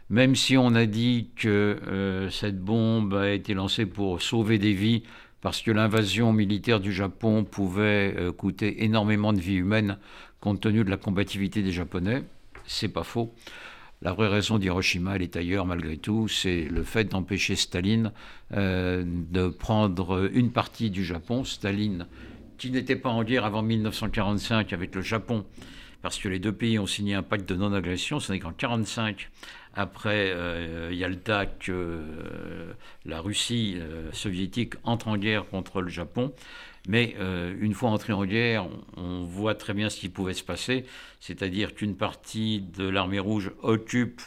même 0.09 0.35
si 0.35 0.55
on 0.55 0.75
a 0.75 0.85
dit 0.85 1.29
que 1.35 1.79
euh, 1.87 2.29
cette 2.29 2.59
bombe 2.59 3.13
a 3.15 3.31
été 3.31 3.53
lancée 3.53 3.85
pour 3.85 4.21
sauver 4.21 4.59
des 4.59 4.73
vies, 4.73 5.03
parce 5.41 5.61
que 5.61 5.71
l'invasion 5.71 6.31
militaire 6.31 6.79
du 6.79 6.93
Japon 6.93 7.43
pouvait 7.43 8.15
euh, 8.17 8.31
coûter 8.31 8.83
énormément 8.83 9.33
de 9.33 9.39
vies 9.39 9.55
humaines 9.55 9.97
compte 10.39 10.61
tenu 10.61 10.83
de 10.83 10.89
la 10.89 10.97
combativité 10.97 11.63
des 11.63 11.71
Japonais. 11.71 12.23
C'est 12.67 12.89
pas 12.89 13.03
faux. 13.03 13.33
La 14.01 14.13
vraie 14.13 14.27
raison 14.27 14.59
d'Hiroshima, 14.59 15.15
elle 15.15 15.23
est 15.23 15.35
ailleurs 15.35 15.65
malgré 15.65 15.97
tout, 15.97 16.27
c'est 16.27 16.63
le 16.63 16.83
fait 16.83 17.05
d'empêcher 17.05 17.55
Staline 17.55 18.11
de 18.51 19.47
prendre 19.47 20.29
une 20.33 20.51
partie 20.51 20.91
du 20.91 21.03
Japon. 21.03 21.43
Staline 21.43 22.05
qui 22.57 22.71
n'était 22.71 22.95
pas 22.95 23.09
en 23.09 23.23
guerre 23.23 23.45
avant 23.45 23.61
1945 23.61 24.73
avec 24.73 24.95
le 24.95 25.01
Japon, 25.01 25.45
parce 26.01 26.19
que 26.19 26.27
les 26.27 26.39
deux 26.39 26.51
pays 26.51 26.79
ont 26.79 26.85
signé 26.85 27.15
un 27.15 27.23
pacte 27.23 27.47
de 27.47 27.55
non-agression. 27.55 28.19
Ce 28.19 28.31
n'est 28.31 28.39
qu'en 28.39 28.49
1945, 28.49 29.29
après 29.75 30.31
euh, 30.31 30.91
Yalta, 30.93 31.45
que 31.45 31.71
euh, 31.71 32.73
la 33.05 33.19
Russie 33.19 33.75
euh, 33.77 34.11
soviétique 34.13 34.75
entre 34.83 35.09
en 35.09 35.17
guerre 35.17 35.47
contre 35.47 35.81
le 35.81 35.89
Japon. 35.89 36.33
Mais 36.87 37.15
une 37.59 37.73
fois 37.73 37.89
entré 37.89 38.13
en 38.13 38.25
guerre, 38.25 38.67
on, 38.95 39.23
voit 39.23 39.55
très 39.55 39.73
bien 39.73 39.89
ce 39.89 39.99
qui 39.99 40.07
pouvait 40.07 40.35
se 40.35 40.43
passer, 40.43 40.85
c'est-à-dire 41.19 41.73
qu'une 41.73 41.95
partie 41.95 42.61
de 42.61 42.87
l'armée 42.87 43.17
rouge 43.17 43.51
occupe 43.63 44.21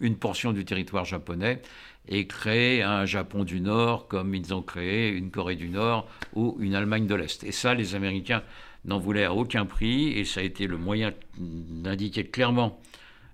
une 0.00 0.16
portion 0.16 0.52
du 0.52 0.64
territoire 0.64 1.04
japonais 1.04 1.62
et 2.08 2.26
créer 2.26 2.82
un 2.82 3.04
Japon 3.04 3.44
du 3.44 3.60
Nord 3.60 4.08
comme 4.08 4.34
ils 4.34 4.54
ont 4.54 4.62
créé 4.62 5.10
une 5.10 5.30
Corée 5.30 5.56
du 5.56 5.68
Nord 5.68 6.08
ou 6.34 6.56
une 6.60 6.74
Allemagne 6.74 7.06
de 7.06 7.14
l'Est. 7.14 7.44
Et 7.44 7.52
ça, 7.52 7.74
les 7.74 7.94
Américains 7.94 8.42
n'en 8.84 8.98
voulait 8.98 9.24
à 9.24 9.34
aucun 9.34 9.66
prix, 9.66 10.08
et 10.08 10.24
ça 10.24 10.40
a 10.40 10.42
été 10.42 10.66
le 10.66 10.76
moyen 10.76 11.12
d'indiquer 11.38 12.24
clairement 12.24 12.80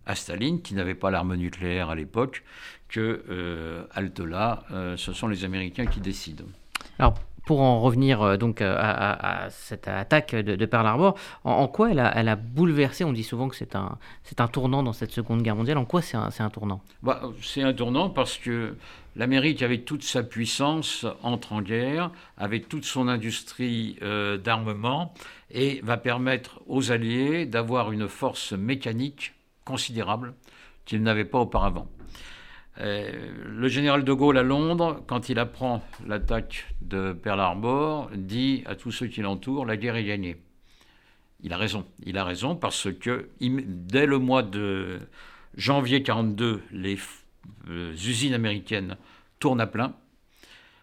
à 0.06 0.14
Staline, 0.14 0.62
qui 0.62 0.74
n'avait 0.74 0.94
pas 0.94 1.10
l'arme 1.10 1.36
nucléaire 1.36 1.90
à 1.90 1.94
l'époque, 1.94 2.42
que 2.88 3.24
euh, 3.30 3.84
là, 4.26 4.64
euh, 4.70 4.96
ce 4.96 5.12
sont 5.12 5.28
les 5.28 5.44
Américains 5.44 5.86
qui 5.86 6.00
décident. 6.00 6.44
Alors, 6.98 7.14
pour 7.44 7.60
en 7.60 7.80
revenir 7.80 8.22
euh, 8.22 8.36
donc 8.36 8.60
euh, 8.60 8.76
à, 8.78 9.48
cette 9.50 9.88
attaque 9.88 10.34
de, 10.34 10.66
Pearl 10.66 10.86
Harbor, 10.86 11.16
en, 11.44 11.68
quoi 11.68 11.90
elle 11.90 11.98
a, 12.00 12.36
bouleversé 12.36 13.04
On 13.04 13.12
dit 13.12 13.24
souvent 13.24 13.48
que 13.48 13.56
c'est 13.56 13.76
un, 13.76 13.98
c'est 14.22 14.40
un 14.40 14.48
tournant 14.48 14.82
dans 14.82 14.92
cette 14.92 15.10
Seconde 15.12 15.42
Guerre 15.42 15.56
mondiale. 15.56 15.78
En 15.78 15.84
quoi 15.84 16.02
c'est 16.02 16.16
un, 16.16 16.30
un 16.38 16.50
tournant? 16.50 16.80
Bah, 17.02 17.22
C'est 17.42 17.62
un 17.62 17.72
tournant 17.72 18.10
parce 18.10 18.38
que 18.38 18.76
l'Amérique, 19.16 19.62
avec 19.62 19.84
toute 19.84 20.04
sa 20.04 20.22
puissance, 20.22 21.06
entre 21.22 21.52
en 21.52 21.62
guerre, 21.62 22.10
avec 22.38 22.68
toute 22.68 22.84
son 22.84 23.08
industrie 23.08 23.98
d'armement, 24.42 25.12
et 25.50 25.80
va 25.82 25.98
permettre 25.98 26.60
aux 26.66 26.92
Alliés 26.92 27.44
d'avoir 27.44 27.92
une 27.92 28.08
force 28.08 28.52
mécanique 28.52 29.34
considérable 29.64 30.34
qu'ils 30.84 31.02
n'avaient 31.02 31.24
pas 31.24 31.38
auparavant. 31.38 31.86
Euh, 32.80 33.32
le 33.46 33.68
général 33.68 34.04
de 34.04 34.12
Gaulle 34.12 34.38
à 34.38 34.42
Londres, 34.42 35.02
quand 35.06 35.28
il 35.28 35.38
apprend 35.38 35.82
l'attaque 36.06 36.74
de 36.80 37.12
Pearl 37.12 37.40
Harbor, 37.40 38.10
dit 38.14 38.62
à 38.66 38.74
tous 38.74 38.92
ceux 38.92 39.06
qui 39.06 39.20
l'entourent 39.20 39.66
la 39.66 39.76
guerre 39.76 39.96
est 39.96 40.04
gagnée. 40.04 40.36
Il 41.42 41.52
a 41.52 41.56
raison. 41.56 41.84
Il 42.06 42.16
a 42.16 42.24
raison 42.24 42.56
parce 42.56 42.88
que 42.92 43.28
dès 43.40 44.06
le 44.06 44.18
mois 44.18 44.42
de 44.42 45.00
janvier 45.56 45.98
1942, 45.98 46.62
les 46.72 46.98
euh, 47.68 47.92
usines 47.92 48.34
américaines 48.34 48.96
tournent 49.38 49.60
à 49.60 49.66
plein. 49.66 49.94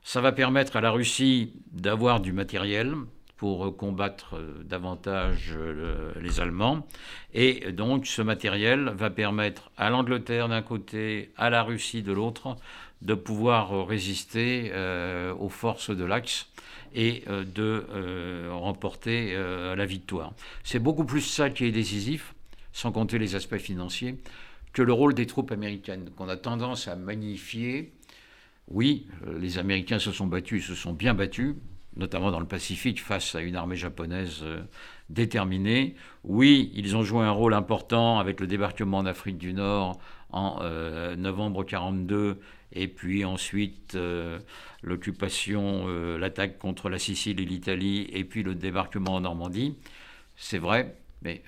Ça 0.03 0.21
va 0.21 0.31
permettre 0.31 0.75
à 0.75 0.81
la 0.81 0.91
Russie 0.91 1.53
d'avoir 1.71 2.19
du 2.19 2.33
matériel, 2.33 2.95
pour 3.39 3.77
combattre 3.77 4.35
euh, 4.35 4.63
davantage 4.65 5.53
euh, 5.55 6.11
les 6.21 6.41
Allemands. 6.41 6.85
Et 7.33 7.71
donc 7.71 8.05
ce 8.05 8.21
matériel 8.21 8.91
va 8.97 9.09
permettre 9.09 9.71
à 9.77 9.89
l'Angleterre 9.89 10.49
d'un 10.49 10.61
côté, 10.61 11.31
à 11.37 11.49
la 11.49 11.63
Russie 11.63 12.03
de 12.03 12.11
l'autre, 12.11 12.57
de 13.01 13.13
pouvoir 13.13 13.87
résister 13.87 14.71
euh, 14.73 15.33
aux 15.35 15.47
forces 15.47 15.89
de 15.89 16.03
l'Axe 16.03 16.47
et 16.93 17.23
de 17.27 17.85
remporter 18.49 19.37
la 19.75 19.85
victoire. 19.85 20.33
C'est 20.63 20.79
beaucoup 20.79 21.05
plus 21.05 21.21
ça 21.21 21.51
qui 21.51 21.65
est 21.65 21.71
décisif, 21.71 22.33
sans 22.73 22.91
compter 22.91 23.19
les 23.19 23.35
aspects 23.35 23.59
financiers, 23.59 24.17
que 24.73 24.81
le 24.81 24.91
rôle 24.91 25.13
des 25.13 25.27
troupes 25.27 25.51
américaines, 25.51 26.09
qu'on 26.17 26.27
a 26.29 26.35
tendance 26.35 26.87
à 26.87 26.95
magnifier. 26.95 27.93
Oui, 28.69 29.05
les 29.39 29.59
Américains 29.59 29.99
se 29.99 30.11
sont 30.11 30.25
battus, 30.25 30.65
se 30.65 30.73
sont 30.73 30.93
bien 30.93 31.13
battus, 31.13 31.53
notamment 31.95 32.31
dans 32.31 32.39
le 32.39 32.45
Pacifique, 32.45 33.01
face 33.01 33.35
à 33.35 33.41
une 33.41 33.55
armée 33.55 33.75
japonaise 33.75 34.39
euh, 34.43 34.61
déterminée. 35.09 35.95
Oui, 36.23 36.71
ils 36.75 36.95
ont 36.95 37.03
joué 37.03 37.23
un 37.23 37.31
rôle 37.31 37.53
important 37.53 38.19
avec 38.19 38.39
le 38.39 38.47
débarquement 38.47 38.99
en 38.99 39.05
Afrique 39.05 39.37
du 39.37 39.53
Nord 39.53 39.99
en 40.31 40.59
euh, 40.61 41.15
novembre 41.15 41.61
1942 41.61 42.39
et 42.71 42.87
puis 42.87 43.25
ensuite 43.25 43.95
euh, 43.95 44.39
l'occupation, 44.83 45.87
l'attaque 46.17 46.59
contre 46.59 46.89
la 46.89 46.99
Sicile 46.99 47.39
et 47.39 47.45
l'Italie, 47.45 48.07
et 48.13 48.23
puis 48.23 48.43
le 48.43 48.53
débarquement 48.53 49.15
en 49.15 49.21
Normandie. 49.21 49.75
C'est 50.35 50.59
vrai, 50.59 50.95
mais 51.23 51.41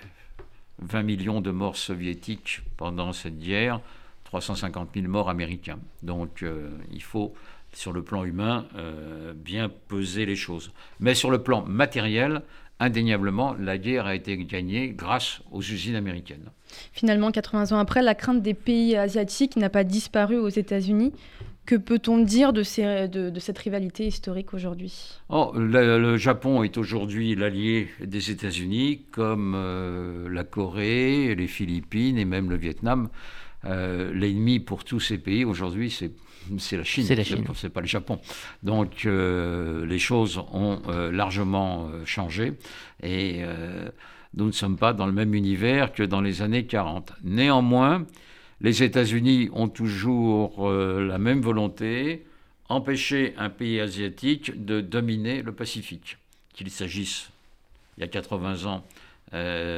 20 0.80 1.02
millions 1.04 1.40
de 1.40 1.52
morts 1.52 1.76
soviétiques 1.76 2.62
pendant 2.76 3.12
cette 3.12 3.38
guerre, 3.38 3.80
350 4.24 4.90
000 4.94 5.06
morts 5.06 5.30
américains. 5.30 5.78
Donc 6.02 6.44
il 6.90 7.02
faut 7.02 7.32
sur 7.72 7.92
le 7.92 8.02
plan 8.02 8.24
humain, 8.24 8.66
euh, 8.76 9.32
bien 9.34 9.70
peser 9.88 10.26
les 10.26 10.36
choses. 10.36 10.72
Mais 11.00 11.14
sur 11.14 11.30
le 11.30 11.42
plan 11.42 11.64
matériel, 11.64 12.42
indéniablement, 12.80 13.54
la 13.54 13.78
guerre 13.78 14.06
a 14.06 14.14
été 14.14 14.36
gagnée 14.38 14.90
grâce 14.90 15.40
aux 15.50 15.60
usines 15.60 15.94
américaines. 15.94 16.50
Finalement, 16.92 17.30
80 17.30 17.72
ans 17.72 17.78
après, 17.78 18.02
la 18.02 18.14
crainte 18.14 18.42
des 18.42 18.54
pays 18.54 18.96
asiatiques 18.96 19.56
n'a 19.56 19.70
pas 19.70 19.84
disparu 19.84 20.36
aux 20.36 20.48
États-Unis. 20.48 21.12
Que 21.64 21.76
peut-on 21.76 22.18
dire 22.18 22.52
de, 22.52 22.64
cette 22.64 23.58
rivalité 23.58 24.04
historique 24.04 24.52
aujourd'hui? 24.52 25.20
Oh, 25.28 25.52
le, 25.54 26.16
Japon 26.16 26.64
est 26.64 26.76
aujourd'hui 26.76 27.36
l'allié 27.36 27.88
des 28.00 28.32
États-Unis, 28.32 29.02
comme 29.12 29.54
euh, 29.56 30.28
la 30.28 30.42
Corée, 30.42 31.36
les 31.36 31.46
Philippines 31.46 32.18
et 32.18 32.24
même 32.24 32.50
le 32.50 32.56
Vietnam. 32.56 33.10
Euh, 33.64 34.12
l'ennemi 34.12 34.60
pour 34.60 34.84
tous 34.84 35.00
ces 35.00 35.18
pays 35.18 35.44
aujourd'hui, 35.44 35.90
c'est 35.90 36.12
c'est 36.58 36.76
la 36.76 36.82
Chine, 36.82 37.06
c'est 37.54 37.68
pas 37.68 37.80
le 37.80 37.86
Japon. 37.86 38.18
Donc 38.64 39.06
euh, 39.06 39.86
les 39.86 40.00
choses 40.00 40.38
ont 40.52 40.82
euh, 40.88 41.12
largement 41.12 41.88
changé 42.04 42.54
et 43.00 43.42
nous 44.34 44.46
ne 44.46 44.52
sommes 44.52 44.76
pas 44.76 44.92
dans 44.92 45.06
le 45.06 45.12
même 45.12 45.34
univers 45.34 45.92
que 45.92 46.02
dans 46.02 46.20
les 46.20 46.42
années 46.42 46.66
40. 46.66 47.12
Néanmoins, 47.22 48.06
les 48.60 48.82
États-Unis 48.82 49.50
ont 49.52 49.68
toujours 49.68 50.68
la 50.68 51.18
même 51.18 51.40
volonté, 51.40 52.24
empêcher 52.68 53.34
un 53.36 53.50
pays 53.50 53.78
asiatique 53.78 54.64
de 54.64 54.80
dominer 54.80 55.42
le 55.42 55.52
Pacifique, 55.52 56.18
qu'il 56.54 56.70
s'agisse 56.70 57.30
il 57.98 58.00
y 58.00 58.04
a 58.04 58.08
80 58.08 58.66
ans 58.66 58.84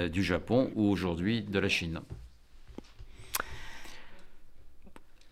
du 0.08 0.22
Japon 0.22 0.70
ou 0.76 0.88
aujourd'hui 0.88 1.42
de 1.42 1.58
la 1.58 1.68
Chine. 1.68 2.00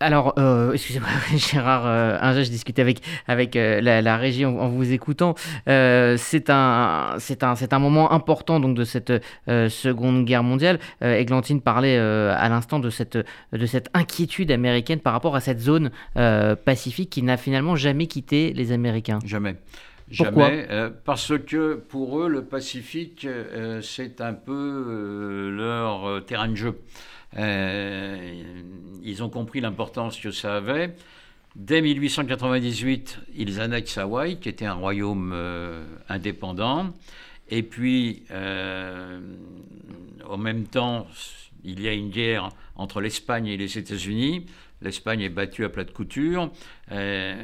Alors, 0.03 0.33
euh, 0.37 0.73
excusez-moi, 0.73 1.07
Gérard, 1.37 1.87
euh, 1.87 2.17
un 2.19 2.33
je 2.33 2.49
discutais 2.49 2.81
avec, 2.81 2.99
avec 3.25 3.55
euh, 3.55 3.79
la, 3.79 4.17
régie 4.17 4.45
en, 4.45 4.67
vous 4.67 4.91
écoutant. 4.91 5.33
c'est 5.65 6.49
un, 6.49 7.15
c'est 7.19 7.43
un, 7.43 7.53
un 7.71 7.79
moment 7.79 8.11
important 8.11 8.59
donc, 8.59 8.75
de 8.75 8.83
cette 8.83 9.13
Seconde 9.47 10.25
Guerre 10.25 10.43
mondiale. 10.43 10.79
Églantine 11.01 11.61
parlait 11.61 11.97
à 11.97 12.49
l'instant 12.49 12.79
de 12.79 12.89
cette, 12.89 13.17
de 13.17 13.65
cette 13.65 13.89
inquiétude 13.93 14.51
américaine 14.51 14.99
par 14.99 15.13
rapport 15.13 15.35
à 15.35 15.39
cette 15.39 15.59
zone 15.59 15.89
pacifique 16.65 17.09
qui 17.09 17.23
n'a 17.23 17.37
finalement 17.37 17.75
jamais 17.75 18.07
quitté 18.07 18.51
les 18.53 18.71
Américains. 18.71 19.19
Jamais. 19.25 19.55
Jamais, 20.11 20.67
parce 21.05 21.31
que 21.47 21.75
pour 21.75 22.19
eux, 22.19 22.27
le 22.27 22.43
Pacifique, 22.43 23.25
c'est 23.81 24.21
un 24.21 24.33
peu 24.33 25.49
leur 25.55 26.25
terrain 26.25 26.49
de 26.49 26.55
jeu. 26.55 26.77
Euh, 27.37 28.43
ils 29.03 29.23
ont 29.23 29.29
compris 29.29 29.61
l'importance 29.61 30.19
que 30.19 30.31
ça 30.31 30.57
avait. 30.57 30.95
Dès 31.55 31.81
1898, 31.81 33.19
ils 33.35 33.59
annexent 33.59 33.97
Hawaï, 33.97 34.39
qui 34.39 34.49
était 34.49 34.65
un 34.65 34.73
royaume 34.73 35.31
euh, 35.33 35.83
indépendant. 36.09 36.93
Et 37.49 37.63
puis, 37.63 38.23
euh, 38.31 39.19
en 40.27 40.37
même 40.37 40.65
temps, 40.65 41.07
il 41.63 41.81
y 41.81 41.87
a 41.87 41.93
une 41.93 42.09
guerre 42.09 42.49
entre 42.75 43.01
l'Espagne 43.01 43.47
et 43.47 43.57
les 43.57 43.77
États-Unis. 43.77 44.45
L'Espagne 44.81 45.21
est 45.21 45.29
battue 45.29 45.63
à 45.63 45.69
plat 45.69 45.83
de 45.83 45.91
couture. 45.91 46.51
les 46.89 47.37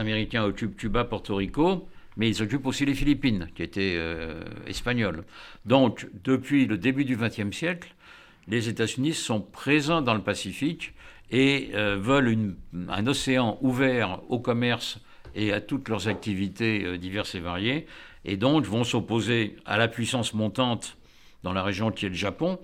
Américains 0.00 0.44
occupent 0.44 0.76
Cuba, 0.76 1.04
Porto 1.04 1.36
Rico, 1.36 1.88
mais 2.16 2.28
ils 2.28 2.42
occupent 2.42 2.66
aussi 2.66 2.84
les 2.84 2.94
Philippines, 2.94 3.48
qui 3.54 3.62
étaient 3.62 3.98
espagnoles. 4.66 5.24
Donc, 5.64 6.08
depuis 6.24 6.66
le 6.66 6.76
début 6.76 7.04
du 7.04 7.16
XXe 7.16 7.56
siècle, 7.56 7.94
les 8.48 8.68
États-Unis 8.68 9.14
sont 9.14 9.40
présents 9.40 10.02
dans 10.02 10.14
le 10.14 10.22
Pacifique 10.22 10.94
et 11.30 11.70
euh, 11.74 11.96
veulent 11.96 12.54
un 12.88 13.06
océan 13.06 13.58
ouvert 13.60 14.20
au 14.28 14.38
commerce 14.38 15.00
et 15.34 15.52
à 15.52 15.60
toutes 15.60 15.88
leurs 15.88 16.08
activités 16.08 16.84
euh, 16.84 16.98
diverses 16.98 17.34
et 17.34 17.40
variées, 17.40 17.86
et 18.24 18.36
donc 18.36 18.64
vont 18.64 18.84
s'opposer 18.84 19.56
à 19.66 19.76
la 19.76 19.88
puissance 19.88 20.34
montante 20.34 20.96
dans 21.42 21.52
la 21.52 21.62
région 21.62 21.90
qui 21.90 22.06
est 22.06 22.10
le 22.10 22.14
Japon, 22.14 22.58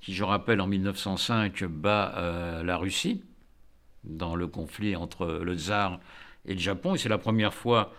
qui, 0.00 0.14
je 0.14 0.22
rappelle, 0.22 0.60
en 0.60 0.66
1905 0.66 1.64
bat 1.64 2.14
euh, 2.16 2.62
la 2.62 2.76
Russie 2.76 3.22
dans 4.04 4.36
le 4.36 4.46
conflit 4.46 4.96
entre 4.96 5.26
le 5.26 5.56
tsar 5.56 5.98
et 6.44 6.52
le 6.52 6.60
Japon, 6.60 6.94
et 6.94 6.98
c'est 6.98 7.08
la 7.08 7.18
première 7.18 7.54
fois 7.54 7.92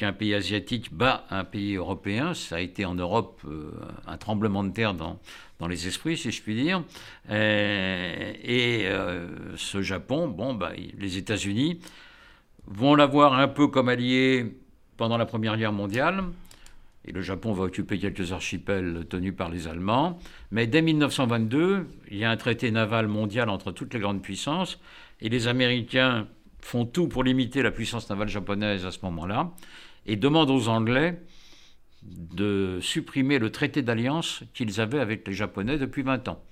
qu'un 0.00 0.12
pays 0.14 0.34
asiatique 0.34 0.94
bat 0.94 1.26
un 1.30 1.44
pays 1.44 1.74
européen. 1.74 2.32
Ça 2.32 2.56
a 2.56 2.60
été 2.60 2.86
en 2.86 2.94
Europe 2.94 3.42
un 4.06 4.16
tremblement 4.16 4.64
de 4.64 4.70
terre 4.70 4.94
dans, 4.94 5.18
dans 5.60 5.68
les 5.68 5.86
esprits, 5.86 6.16
si 6.16 6.32
je 6.32 6.42
puis 6.42 6.54
dire. 6.54 6.82
Euh, 7.28 8.32
et, 8.42 8.86
euh, 8.86 9.28
ce 9.56 9.82
Japon, 9.82 10.26
bon, 10.26 10.54
bah, 10.54 10.72
les 10.98 11.18
États-Unis 11.18 11.80
vont 12.66 12.94
l'avoir 12.94 13.34
un 13.34 13.46
peu 13.46 13.68
comme 13.68 13.88
allié 13.88 14.56
pendant 14.96 15.18
la 15.18 15.26
Première 15.26 15.56
Guerre 15.56 15.72
mondiale. 15.72 16.24
Et 17.04 17.12
le 17.12 17.20
Japon 17.20 17.52
va 17.52 17.64
occuper 17.64 17.98
quelques 17.98 18.32
archipels 18.32 19.06
tenus 19.08 19.34
par 19.34 19.50
les 19.50 19.68
Allemands. 19.68 20.18
Mais 20.50 20.66
dès 20.66 20.82
1922, 20.82 21.86
il 22.10 22.16
y 22.16 22.24
a 22.24 22.30
un 22.30 22.36
traité 22.36 22.70
naval 22.70 23.06
mondial 23.06 23.48
entre 23.48 23.72
toutes 23.72 23.94
les 23.94 24.00
grandes 24.00 24.22
puissances. 24.22 24.80
Et 25.20 25.28
les 25.28 25.46
Américains 25.46 26.26
font 26.60 26.84
tout 26.84 27.08
pour 27.08 27.24
limiter 27.24 27.62
la 27.62 27.70
puissance 27.70 28.08
navale 28.10 28.28
japonaise 28.28 28.84
à 28.84 28.90
ce 28.90 28.98
moment-là. 29.02 29.50
Et 30.06 30.16
demandent 30.16 30.50
aux 30.50 30.68
Anglais 30.68 31.20
de 32.02 32.78
supprimer 32.80 33.38
le 33.38 33.50
traité 33.50 33.82
d'alliance 33.82 34.42
qu'ils 34.54 34.80
avaient 34.80 35.00
avec 35.00 35.26
les 35.28 35.34
Japonais 35.34 35.78
depuis 35.78 36.02
20 36.02 36.28
ans. 36.28 36.42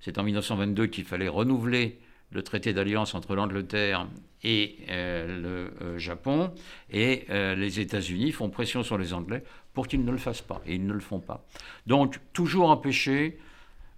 C'est 0.00 0.18
en 0.18 0.24
1922 0.24 0.86
qu'il 0.86 1.04
fallait 1.04 1.28
renouveler 1.28 2.00
le 2.30 2.42
traité 2.42 2.72
d'alliance 2.72 3.14
entre 3.14 3.34
l'Angleterre 3.34 4.06
et 4.44 4.76
le 4.88 5.72
Japon, 5.96 6.52
et 6.90 7.24
les 7.30 7.80
États-Unis 7.80 8.32
font 8.32 8.50
pression 8.50 8.82
sur 8.82 8.98
les 8.98 9.14
Anglais 9.14 9.42
pour 9.72 9.86
qu'ils 9.86 10.04
ne 10.04 10.10
le 10.10 10.18
fassent 10.18 10.42
pas, 10.42 10.60
et 10.66 10.74
ils 10.74 10.86
ne 10.86 10.92
le 10.92 11.00
font 11.00 11.20
pas. 11.20 11.46
Donc 11.86 12.18
toujours 12.32 12.70
empêcher 12.70 13.38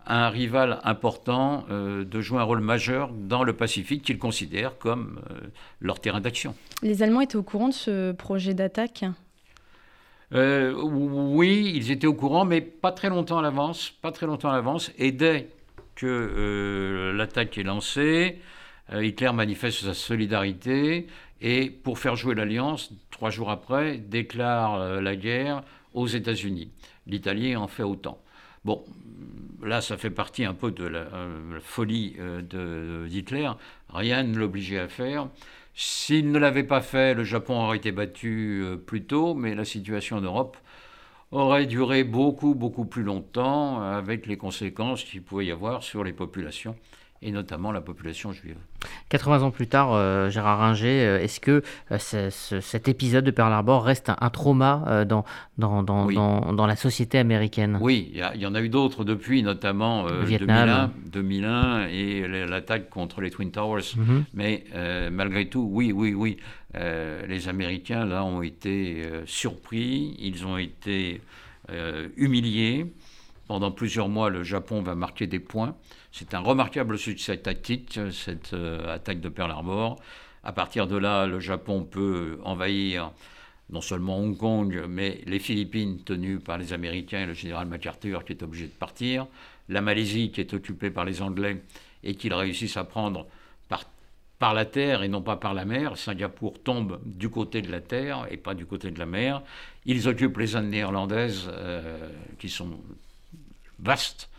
un 0.07 0.28
rival 0.28 0.80
important 0.85 1.64
de 1.69 2.21
jouer 2.21 2.38
un 2.38 2.45
rôle 2.45 2.61
majeur 2.61 3.11
dans 3.12 3.45
le 3.45 3.52
Pacifique 3.52 4.02
qu'ils 4.02 4.19
considèrent 4.19 4.78
comme 4.78 5.21
leur 5.80 6.00
terrain 6.00 6.21
d'action. 6.21 6.54
Les 6.83 7.02
Allemands 7.02 7.21
étaient 7.21 7.37
au 7.37 7.42
courant 7.42 7.69
de 7.69 7.75
ce 7.75 8.12
projet 8.12 8.54
d'attaque? 8.54 9.04
Euh, 10.33 10.73
oui, 10.75 11.73
ils 11.75 11.90
étaient 11.90 12.07
au 12.07 12.14
courant, 12.14 12.45
mais 12.45 12.61
pas 12.61 12.92
très 12.92 13.09
longtemps 13.09 13.38
à 13.38 13.42
l'avance. 13.42 13.90
Pas 13.90 14.12
très 14.12 14.26
longtemps 14.26 14.50
à 14.50 14.52
l'avance. 14.52 14.92
Et 14.99 15.12
dès 15.12 15.49
que 15.97 16.07
euh, 16.07 17.12
l'attaque 17.12 17.59
est 17.59 17.62
lancée, 17.62 18.38
euh, 18.92 19.04
Hitler 19.04 19.33
manifeste 19.33 19.85
sa 19.85 19.95
solidarité 19.95 21.09
et, 21.40 21.71
pour 21.71 21.99
faire 21.99 22.16
jouer 22.16 22.35
l'alliance, 22.35 22.92
trois 23.11 23.30
jours 23.30 23.50
après, 23.50 23.99
déclare 23.99 25.00
la 25.00 25.16
guerre 25.16 25.62
aux 25.95 26.07
États-Unis. 26.07 26.71
L'Italie 27.07 27.57
en 27.57 27.66
fait 27.66 27.83
autant. 27.83 28.19
Bon, 28.64 28.85
là, 29.62 29.81
ça 29.81 29.97
fait 29.97 30.11
partie 30.11 30.45
un 30.45 30.55
peu 30.55 30.71
de 30.71 30.85
la, 30.85 31.07
folie 31.61 32.17
d'Hitler. 33.09 33.50
Rien 33.88 34.23
ne 34.23 34.38
l'obligeait 34.38 34.79
à 34.79 34.88
faire. 34.88 35.29
S'il 35.75 36.31
ne 36.31 36.38
l'avait 36.38 36.64
pas 36.64 36.83
fait, 36.83 37.14
le 37.14 37.25
Japon 37.25 37.55
aurait 37.55 37.79
été 37.79 37.93
battu 37.93 38.61
euh, 38.62 38.76
plus 38.76 39.05
tôt, 39.05 39.35
mais 39.35 39.55
la 39.55 39.64
situation 39.64 40.17
en 40.17 40.21
Europe 40.21 40.57
aurait 41.31 41.67
duré 41.67 42.05
beaucoup, 42.05 42.55
beaucoup 42.55 42.85
plus 42.85 43.05
longtemps, 43.05 43.81
avec 43.81 44.26
les 44.26 44.37
conséquences 44.37 45.05
qu'il 45.05 45.23
pouvait 45.23 45.47
y 45.47 45.52
avoir 45.52 45.83
sur 45.83 46.02
les 46.02 46.12
populations 46.12 46.76
et 47.23 47.33
notamment 47.33 47.71
la 47.71 47.83
population 47.83 48.33
juive. 48.33 48.57
80 49.11 49.43
ans 49.43 49.50
plus 49.50 49.67
tard, 49.67 49.93
euh, 49.93 50.31
Gérard 50.31 50.61
Ringer, 50.61 51.05
euh, 51.05 51.21
est-ce 51.21 51.39
que 51.39 51.62
euh, 51.91 52.31
cet 52.31 52.89
épisode 52.89 53.25
de 53.25 53.31
Pearl 53.31 53.53
Harbor 53.53 53.85
reste 53.85 54.09
un, 54.09 54.31
trauma 54.31 55.05
dans, 55.07 55.25
dans, 55.59 55.83
dans, 55.83 56.07
dans, 56.53 56.67
la 56.67 56.77
société 56.77 57.19
américaine? 57.19 57.79
Oui, 57.81 58.11
il 58.15 58.41
y, 58.41 58.47
en 58.47 58.55
a 58.55 58.62
eu 58.62 58.71
d'autres 58.71 59.05
depuis, 59.05 59.43
notamment 59.43 60.07
2001, 60.07 60.93
2001 61.12 61.89
et 61.89 62.27
l'attaque 62.47 62.89
contre 62.89 63.21
les 63.21 63.31
Twin 63.31 63.50
Towers. 63.50 63.97
Mhm. 63.97 64.25
Mais 64.33 64.65
malgré 65.11 65.47
tout, 65.49 65.69
oui, 65.71 65.93
oui, 65.93 66.15
oui, 66.15 66.39
les 66.75 67.49
Américains, 67.49 68.07
là, 68.07 68.25
ont 68.25 68.43
été 68.43 69.03
surpris, 69.27 70.17
ils 70.19 70.47
ont 70.47 70.57
été 70.57 71.21
humiliés. 72.17 72.87
Pendant 73.50 73.73
plusieurs 73.73 74.09
mois, 74.09 74.30
le 74.30 74.45
Japon 74.45 74.80
va 74.80 74.95
marquer 74.95 75.26
des 75.26 75.40
points. 75.40 75.75
C'est 76.12 76.35
un 76.35 76.38
remarquable 76.38 76.97
succès 76.97 77.37
tactique, 77.37 77.99
cette 78.12 78.52
euh, 78.52 78.95
attaque 78.95 79.21
de 79.21 79.28
Pearl 79.28 79.50
Harbor. 79.50 79.97
À 80.45 80.52
partir 80.52 80.87
de 80.87 80.97
là, 80.97 81.26
le 81.26 81.40
Japon 81.40 81.83
peut 81.83 82.38
envahir 82.45 83.11
non 83.69 83.80
seulement 83.80 84.21
Hong 84.21 84.37
Kong, 84.37 84.85
mais 84.88 85.21
les 85.26 85.40
Philippines 85.40 86.00
tenues 86.04 86.38
par 86.38 86.59
les 86.59 86.73
Américains 86.73 87.23
et 87.23 87.26
le 87.26 87.33
général 87.33 87.66
MacArthur 87.66 88.25
qui 88.25 88.35
est 88.35 88.45
obligé 88.45 88.66
de 88.66 88.71
partir, 88.71 89.26
la 89.69 89.80
Malaisie 89.80 90.30
qui 90.30 90.40
est 90.40 90.54
occupée 90.54 90.92
par 90.92 91.04
les 91.04 91.21
Anglais 91.21 91.61
et 92.04 92.14
qu'ils 92.14 92.35
réussissent 92.35 92.76
à 92.76 92.85
prendre 92.85 93.26
par, 93.69 93.83
par 94.38 94.54
la 94.54 94.64
terre 94.64 95.02
et 95.02 95.09
non 95.09 95.23
pas 95.23 95.35
par 95.35 95.54
la 95.54 95.64
mer. 95.64 95.99
Singapour 95.99 96.62
tombe 96.62 97.00
du 97.04 97.30
côté 97.30 97.62
de 97.62 97.73
la 97.73 97.80
terre 97.80 98.28
et 98.30 98.37
pas 98.37 98.54
du 98.54 98.64
côté 98.64 98.92
de 98.92 98.99
la 99.00 99.07
mer. 99.07 99.42
Ils 99.87 100.07
occupent 100.07 100.38
les 100.38 100.54
Indes 100.54 100.71
néerlandaises 100.71 101.50
euh, 101.52 102.11
qui 102.38 102.49
sont 102.49 102.78
vaste, 103.82 104.30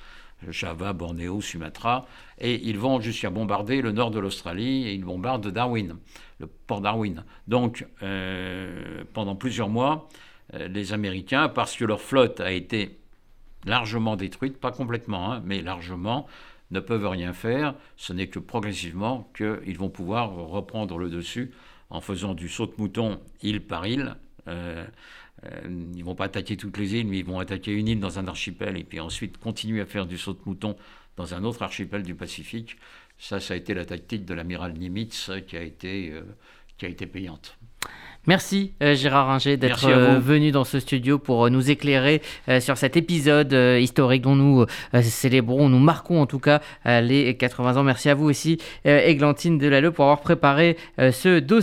Java, 0.49 0.93
Bornéo, 0.93 1.41
Sumatra, 1.41 2.07
et 2.39 2.55
ils 2.67 2.79
vont 2.79 2.99
jusqu'à 2.99 3.29
bombarder 3.29 3.81
le 3.81 3.91
nord 3.91 4.11
de 4.11 4.19
l'Australie 4.19 4.87
et 4.87 4.93
ils 4.93 5.03
bombardent 5.03 5.47
Darwin, 5.47 5.97
le 6.39 6.47
port 6.47 6.81
Darwin. 6.81 7.23
Donc, 7.47 7.85
euh, 8.01 9.03
pendant 9.13 9.35
plusieurs 9.35 9.69
mois, 9.69 10.09
euh, 10.53 10.67
les 10.67 10.93
Américains, 10.93 11.49
parce 11.49 11.75
que 11.75 11.85
leur 11.85 12.01
flotte 12.01 12.39
a 12.39 12.51
été 12.51 12.97
largement 13.65 14.15
détruite, 14.15 14.57
pas 14.57 14.71
complètement, 14.71 15.31
hein, 15.31 15.41
mais 15.45 15.61
largement, 15.61 16.27
ne 16.71 16.79
peuvent 16.79 17.07
rien 17.07 17.33
faire. 17.33 17.75
Ce 17.97 18.13
n'est 18.13 18.27
que 18.27 18.39
progressivement 18.39 19.29
qu'ils 19.35 19.77
vont 19.77 19.89
pouvoir 19.89 20.33
reprendre 20.33 20.97
le 20.97 21.09
dessus 21.09 21.51
en 21.89 22.01
faisant 22.01 22.33
du 22.33 22.49
saut 22.49 22.65
de 22.65 22.73
mouton 22.77 23.19
île 23.43 23.61
par 23.61 23.85
île. 23.85 24.15
Euh, 24.47 24.85
euh, 25.45 25.61
ils 25.93 25.99
ne 25.99 26.03
vont 26.03 26.15
pas 26.15 26.25
attaquer 26.25 26.57
toutes 26.57 26.77
les 26.77 26.95
îles, 26.95 27.07
mais 27.07 27.19
ils 27.19 27.25
vont 27.25 27.39
attaquer 27.39 27.73
une 27.73 27.87
île 27.87 27.99
dans 27.99 28.19
un 28.19 28.27
archipel 28.27 28.77
et 28.77 28.83
puis 28.83 28.99
ensuite 28.99 29.37
continuer 29.37 29.81
à 29.81 29.85
faire 29.85 30.05
du 30.05 30.17
saut 30.17 30.33
de 30.33 30.41
mouton 30.45 30.75
dans 31.17 31.33
un 31.33 31.43
autre 31.43 31.63
archipel 31.63 32.03
du 32.03 32.15
Pacifique. 32.15 32.77
Ça, 33.17 33.39
ça 33.39 33.53
a 33.53 33.57
été 33.57 33.73
la 33.73 33.85
tactique 33.85 34.25
de 34.25 34.33
l'amiral 34.33 34.73
Nimitz 34.73 35.31
qui 35.47 35.57
a 35.57 35.61
été, 35.61 36.11
euh, 36.11 36.21
qui 36.77 36.85
a 36.85 36.89
été 36.89 37.05
payante. 37.05 37.57
Merci 38.27 38.73
euh, 38.83 38.93
Gérard 38.93 39.29
Ringer 39.29 39.57
d'être 39.57 39.89
venu 40.19 40.51
dans 40.51 40.63
ce 40.63 40.79
studio 40.79 41.17
pour 41.17 41.49
nous 41.49 41.71
éclairer 41.71 42.21
sur 42.59 42.77
cet 42.77 42.95
épisode 42.95 43.51
historique 43.51 44.21
dont 44.21 44.35
nous 44.35 44.67
célébrons, 45.01 45.69
nous 45.69 45.79
marquons 45.79 46.21
en 46.21 46.27
tout 46.27 46.37
cas 46.37 46.61
les 46.85 47.35
80 47.35 47.77
ans. 47.77 47.83
Merci 47.83 48.09
à 48.09 48.13
vous 48.13 48.29
aussi, 48.29 48.59
Églantine 48.85 49.57
Delalleux, 49.57 49.89
pour 49.89 50.05
avoir 50.05 50.21
préparé 50.21 50.77
ce 50.99 51.39
dossier. 51.39 51.61